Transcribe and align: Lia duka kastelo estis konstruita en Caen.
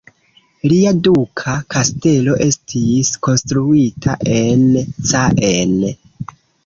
Lia 0.69 0.93
duka 1.07 1.51
kastelo 1.75 2.37
estis 2.45 3.11
konstruita 3.27 4.17
en 4.41 4.67
Caen. 5.13 5.77